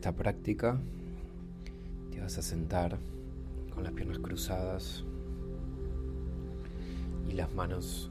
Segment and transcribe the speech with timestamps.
[0.00, 0.80] Esta práctica.
[2.10, 2.98] Te vas a sentar
[3.74, 5.04] con las piernas cruzadas
[7.28, 8.10] y las manos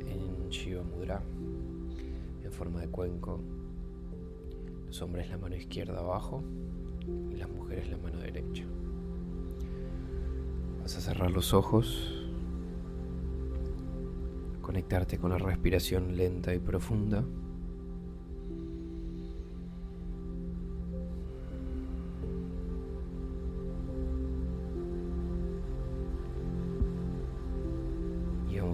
[0.00, 1.22] en Shiva Mudra
[2.42, 3.38] en forma de cuenco.
[4.88, 6.42] Los hombres la mano izquierda abajo
[7.30, 8.64] y las mujeres la mano derecha.
[10.80, 12.26] Vas a cerrar los ojos,
[14.62, 17.22] conectarte con la respiración lenta y profunda.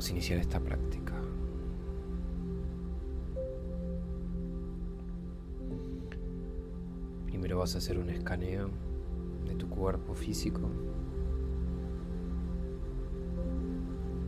[0.09, 1.15] A iniciar esta práctica.
[7.27, 8.69] Primero vas a hacer un escaneo
[9.47, 10.69] de tu cuerpo físico,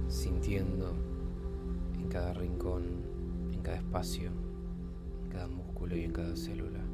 [0.09, 0.95] sintiendo
[2.01, 2.85] en cada rincón,
[3.53, 4.31] en cada espacio,
[5.25, 6.85] en cada músculo y en cada célula,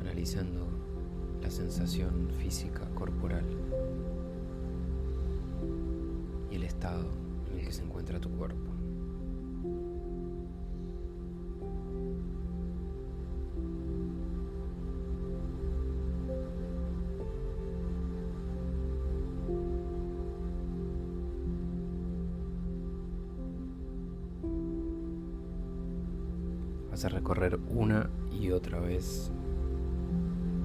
[0.00, 0.66] analizando
[1.40, 3.44] la sensación física corporal
[6.68, 7.10] estado
[7.50, 8.70] en el que se encuentra tu cuerpo.
[26.90, 29.30] Vas a recorrer una y otra vez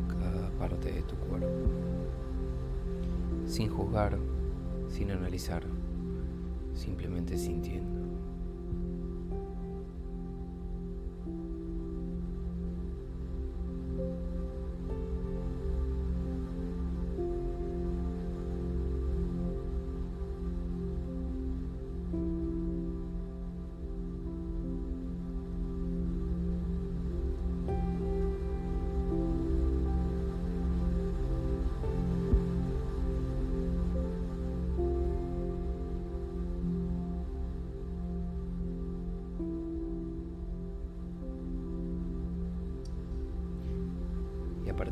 [0.10, 1.48] cada parte de tu cuerpo,
[3.46, 4.18] sin juzgar,
[4.88, 5.64] sin analizar,
[6.84, 8.03] simplemente sintiendo.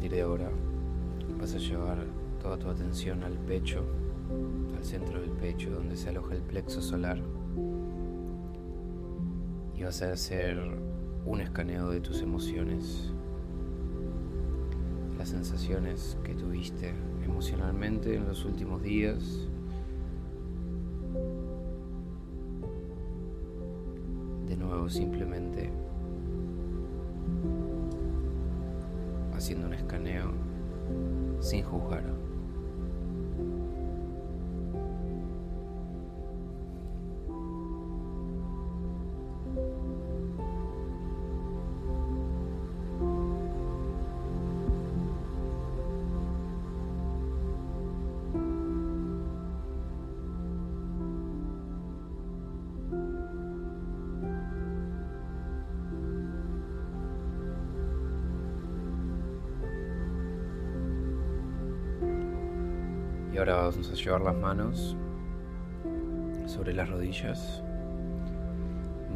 [0.01, 0.49] Partir de ahora
[1.39, 2.07] vas a llevar
[2.41, 3.85] toda tu atención al pecho,
[4.75, 7.21] al centro del pecho donde se aloja el plexo solar.
[9.77, 10.57] Y vas a hacer
[11.23, 13.13] un escaneo de tus emociones,
[15.19, 19.47] las sensaciones que tuviste emocionalmente en los últimos días.
[24.47, 25.69] De nuevo, simplemente
[29.41, 30.31] haciendo un escaneo
[31.39, 32.03] sin juzgar.
[63.41, 64.95] Ahora vamos a llevar las manos
[66.45, 67.63] sobre las rodillas,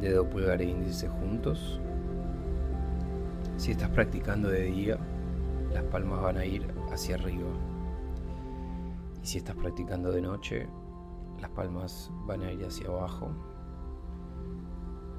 [0.02, 1.80] dedo pulgar e índice juntos.
[3.56, 4.98] Si estás practicando de día,
[5.72, 7.50] las palmas van a ir hacia arriba.
[9.22, 10.68] Y si estás practicando de noche,
[11.40, 13.30] Las palmas van a ir hacia abajo,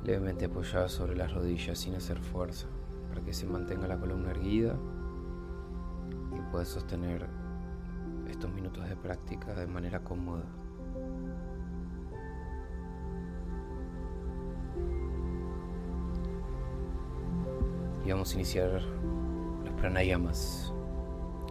[0.02, 2.66] levemente apoyadas sobre las rodillas sin hacer fuerza,
[3.08, 4.74] para que se mantenga la columna erguida
[6.34, 7.45] y puedas sostener
[8.30, 10.44] estos minutos de práctica de manera cómoda.
[18.04, 18.82] Y vamos a iniciar
[19.64, 20.72] los pranayamas,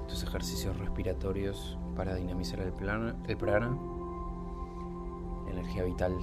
[0.01, 3.77] estos ejercicios respiratorios para dinamizar el, plana, el prana,
[5.45, 6.17] la energía vital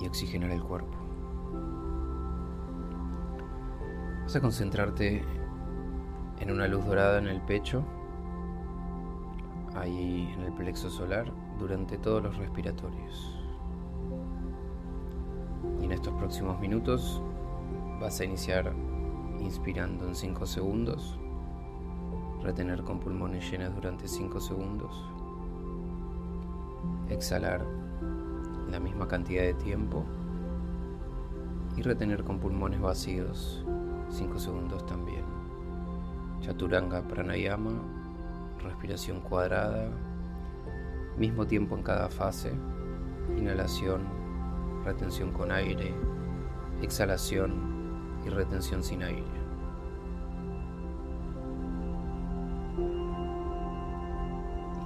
[0.00, 0.96] y oxigenar el cuerpo.
[4.22, 5.22] Vas a concentrarte
[6.38, 7.84] en una luz dorada en el pecho,
[9.74, 13.36] ahí en el plexo solar, durante todos los respiratorios.
[15.80, 17.22] Y en estos próximos minutos
[18.00, 18.72] vas a iniciar
[19.40, 21.18] inspirando en 5 segundos,
[22.42, 25.04] retener con pulmones llenos durante 5 segundos,
[27.08, 27.66] exhalar
[28.70, 30.04] la misma cantidad de tiempo
[31.76, 33.64] y retener con pulmones vacíos
[34.10, 35.24] 5 segundos también.
[36.40, 37.99] Chaturanga Pranayama,
[38.60, 39.88] respiración cuadrada,
[41.16, 42.52] mismo tiempo en cada fase,
[43.36, 44.02] inhalación,
[44.84, 45.94] retención con aire,
[46.82, 47.70] exhalación,
[48.24, 49.24] y retención sin aire.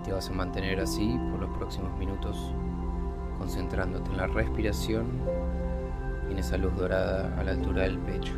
[0.05, 2.53] Te vas a mantener así por los próximos minutos,
[3.38, 5.06] concentrándote en la respiración
[6.29, 8.35] y en esa luz dorada a la altura del pecho.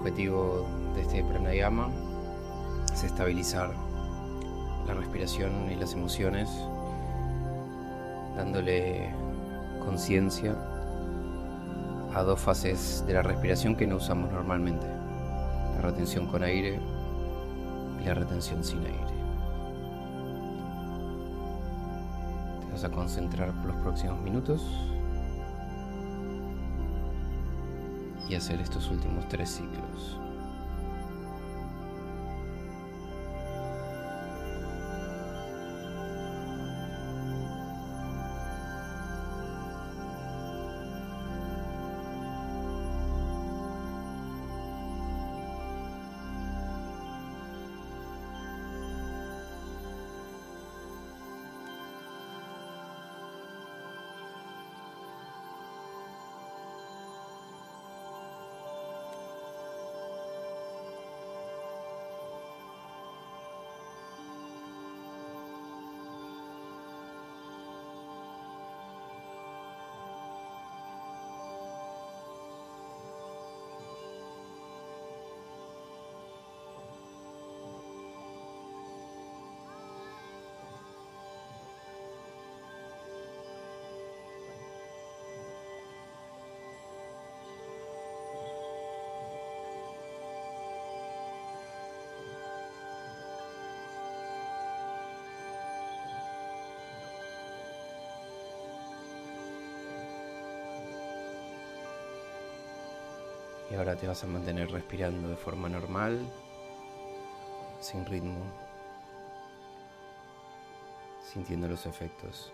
[0.00, 1.90] Objetivo de este pranayama
[2.90, 3.70] es estabilizar
[4.86, 6.48] la respiración y las emociones,
[8.34, 9.10] dándole
[9.84, 10.56] conciencia
[12.14, 14.86] a dos fases de la respiración que no usamos normalmente,
[15.76, 16.80] la retención con aire
[18.02, 18.98] y la retención sin aire.
[22.64, 24.66] Te vas a concentrar por los próximos minutos
[28.30, 30.18] y hacer estos últimos tres ciclos.
[103.70, 106.18] Y ahora te vas a mantener respirando de forma normal,
[107.78, 108.44] sin ritmo,
[111.22, 112.52] sintiendo los efectos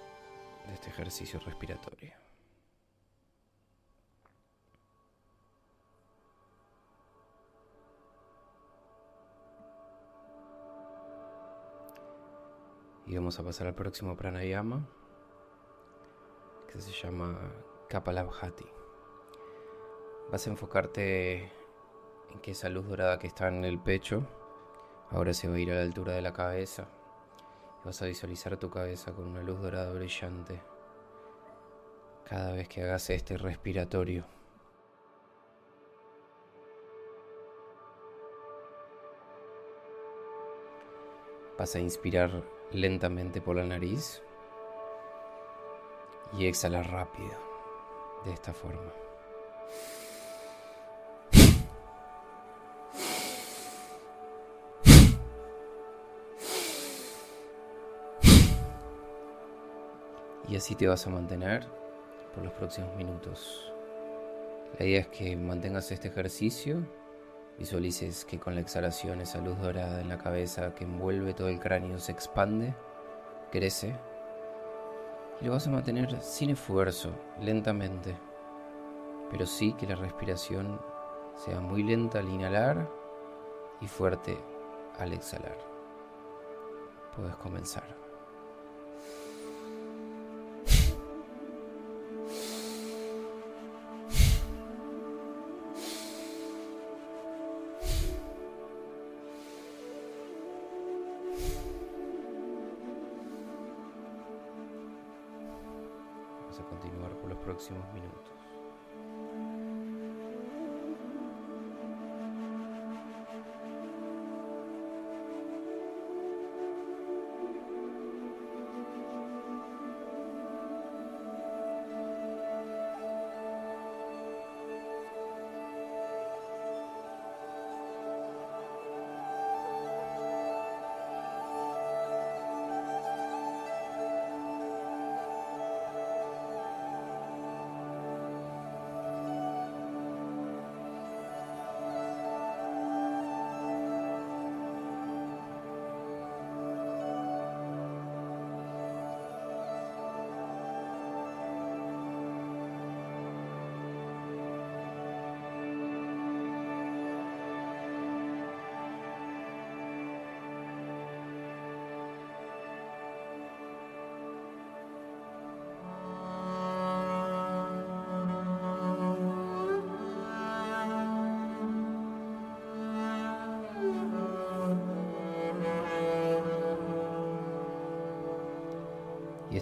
[0.66, 2.12] de este ejercicio respiratorio.
[13.06, 14.86] Y vamos a pasar al próximo pranayama,
[16.70, 17.38] que se llama
[17.88, 18.85] Kapalabhati.
[20.30, 21.52] Vas a enfocarte
[22.32, 24.26] en que esa luz dorada que está en el pecho
[25.10, 26.88] ahora se va a ir a la altura de la cabeza.
[27.84, 30.60] Vas a visualizar tu cabeza con una luz dorada brillante
[32.24, 34.24] cada vez que hagas este respiratorio.
[41.56, 42.42] Vas a inspirar
[42.72, 44.22] lentamente por la nariz
[46.36, 47.30] y exhalar rápido
[48.24, 48.92] de esta forma.
[60.48, 61.66] Y así te vas a mantener
[62.34, 63.72] por los próximos minutos.
[64.78, 66.82] La idea es que mantengas este ejercicio,
[67.58, 71.58] visualices que con la exhalación esa luz dorada en la cabeza que envuelve todo el
[71.58, 72.74] cráneo se expande,
[73.50, 73.96] crece
[75.40, 77.10] y lo vas a mantener sin esfuerzo,
[77.40, 78.16] lentamente,
[79.30, 80.80] pero sí que la respiración
[81.34, 82.88] sea muy lenta al inhalar
[83.80, 84.38] y fuerte
[84.98, 85.58] al exhalar.
[87.14, 88.05] Puedes comenzar.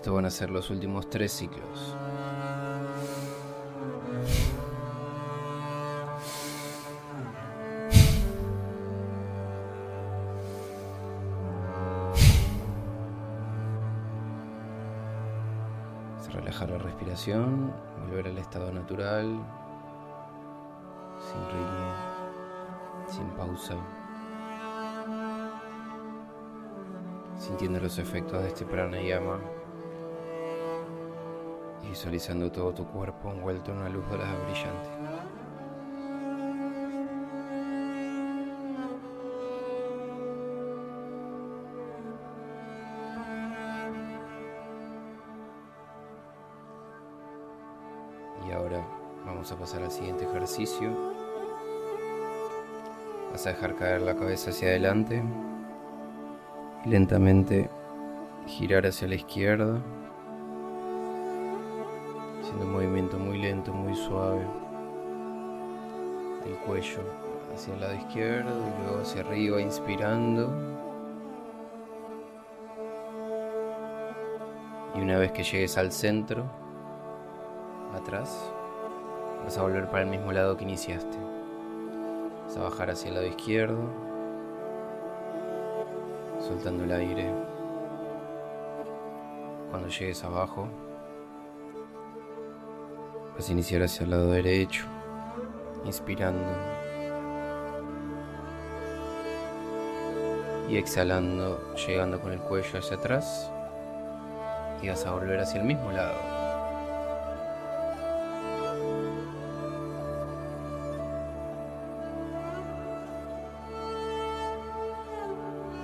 [0.04, 1.96] Estos van a ser los últimos tres ciclos.
[16.30, 19.24] relajar la respiración, volver al estado natural,
[21.18, 21.94] sin ritmo,
[23.08, 23.76] sin pausa.
[27.38, 29.38] Sintiendo los efectos de este pranayama
[31.94, 34.90] visualizando todo tu cuerpo envuelto en una luz dorada brillante.
[48.44, 48.84] Y ahora
[49.24, 50.90] vamos a pasar al siguiente ejercicio.
[53.30, 55.22] Vas a dejar caer la cabeza hacia adelante
[56.84, 57.70] y lentamente
[58.48, 59.80] girar hacia la izquierda
[62.62, 64.46] un movimiento muy lento, muy suave
[66.44, 67.00] del cuello
[67.52, 70.50] hacia el lado izquierdo y luego hacia arriba, inspirando.
[74.94, 76.44] Y una vez que llegues al centro,
[77.94, 78.52] atrás,
[79.44, 81.18] vas a volver para el mismo lado que iniciaste.
[82.44, 83.82] Vas a bajar hacia el lado izquierdo,
[86.38, 87.32] soltando el aire.
[89.70, 90.68] Cuando llegues abajo,
[93.36, 94.84] Vas a iniciar hacia el lado derecho,
[95.84, 96.52] inspirando
[100.68, 103.50] y exhalando, llegando con el cuello hacia atrás
[104.80, 106.14] y vas a volver hacia el mismo lado.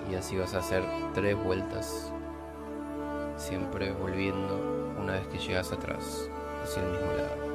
[0.08, 2.12] Y así vas a hacer tres vueltas,
[3.36, 6.30] siempre volviendo una vez que llegas atrás
[6.62, 7.49] hacia el mismo lado.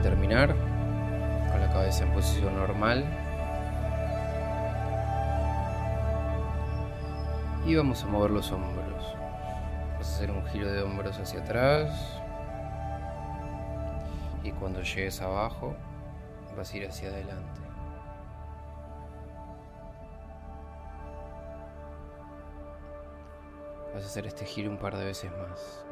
[0.00, 0.54] Terminar
[1.50, 3.04] con la cabeza en posición normal.
[7.66, 9.16] Y vamos a mover los hombros.
[9.98, 12.20] Vas a hacer un giro de hombros hacia atrás.
[14.42, 15.74] Y cuando llegues abajo,
[16.56, 17.60] vas a ir hacia adelante.
[23.94, 25.89] Vas a hacer este giro un par de veces más.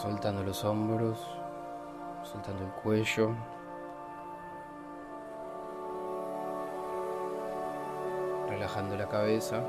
[0.00, 1.18] Soltando los hombros,
[2.22, 3.34] soltando el cuello.
[8.48, 9.62] Relajando la cabeza.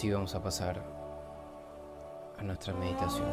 [0.00, 0.80] Así vamos a pasar
[2.38, 3.28] a nuestra meditación.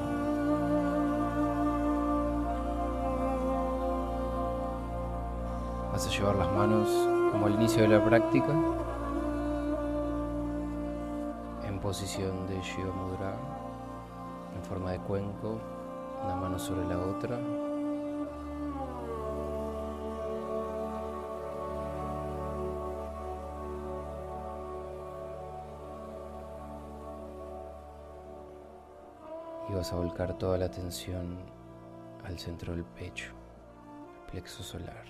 [5.93, 6.89] Vas a llevar las manos
[7.31, 8.51] como al inicio de la práctica
[11.65, 13.33] en posición de Shiva Mudra,
[14.53, 15.61] en forma de cuenco,
[16.25, 17.39] una mano sobre la otra.
[29.77, 31.37] Vas a volcar toda la atención
[32.23, 33.31] al centro del pecho,
[34.31, 35.05] plexo solar.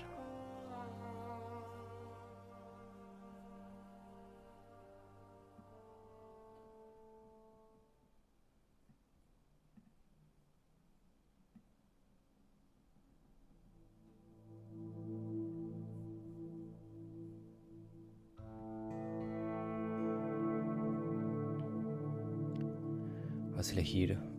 [23.58, 24.37] A elegir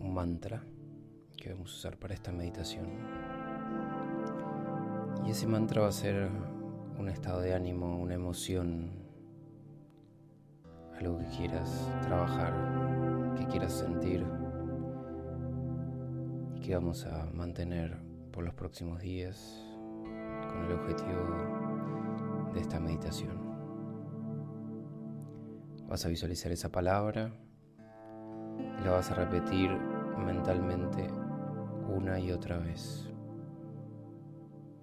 [0.00, 0.62] un mantra
[1.36, 2.86] que vamos a usar para esta meditación.
[5.24, 6.28] Y ese mantra va a ser
[6.98, 8.90] un estado de ánimo, una emoción,
[10.98, 14.24] algo que quieras trabajar, que quieras sentir
[16.54, 17.96] y que vamos a mantener
[18.32, 19.64] por los próximos días
[20.48, 23.50] con el objetivo de esta meditación.
[25.88, 27.32] Vas a visualizar esa palabra
[28.58, 29.70] y la vas a repetir
[30.18, 31.08] mentalmente
[31.88, 33.08] una y otra vez.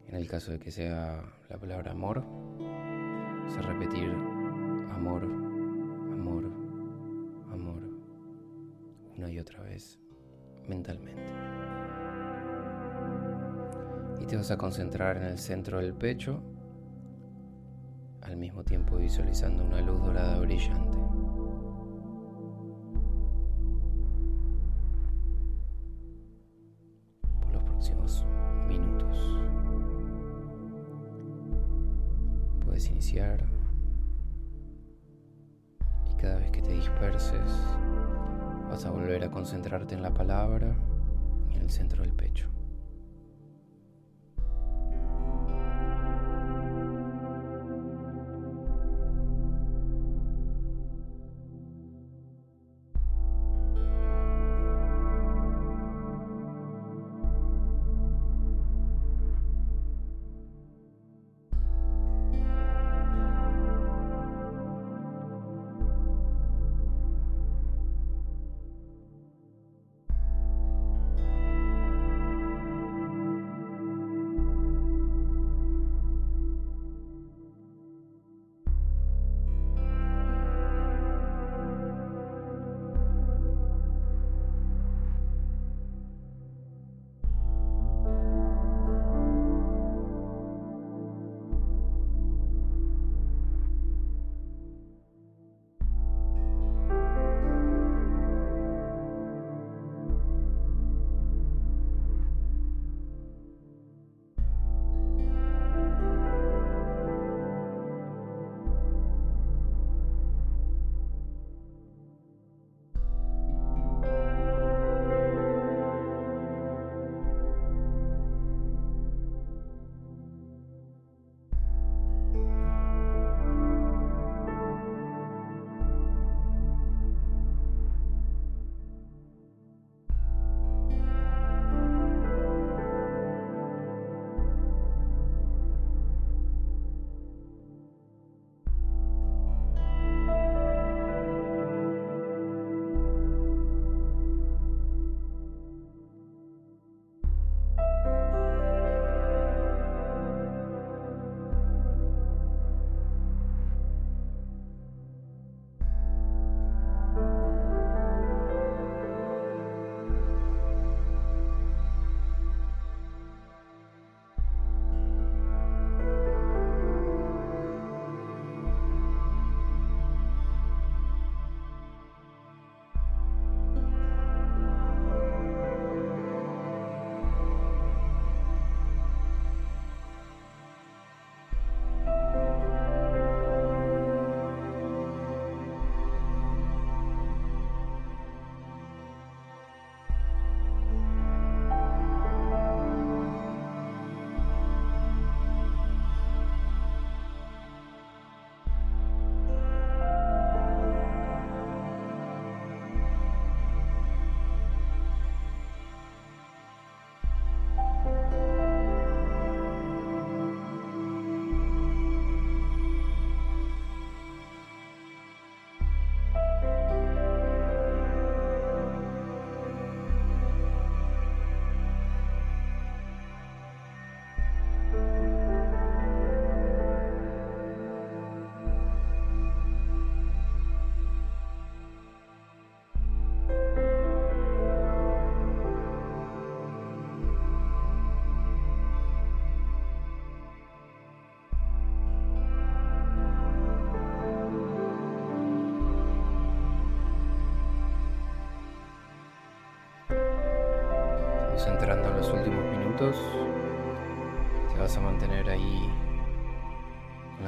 [0.07, 2.23] En el caso de que sea la palabra amor,
[3.57, 4.09] a repetir
[4.91, 6.45] amor, amor,
[7.51, 7.81] amor,
[9.17, 9.99] una y otra vez
[10.67, 11.21] mentalmente.
[14.19, 16.41] Y te vas a concentrar en el centro del pecho,
[18.21, 21.06] al mismo tiempo visualizando una luz dorada brillante.
[39.97, 40.75] En la palabra
[41.49, 42.47] y en el centro del pecho.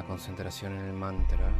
[0.09, 1.53] Concentración en el mantra,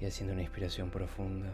[0.00, 1.52] y haciendo una inspiración profunda.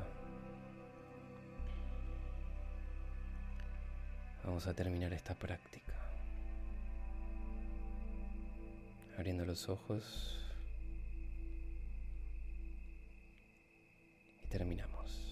[4.45, 5.93] Vamos a terminar esta práctica.
[9.17, 10.39] Abriendo los ojos
[14.43, 15.32] y terminamos.